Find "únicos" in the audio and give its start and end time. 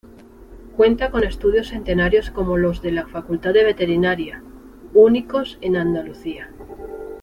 4.95-5.59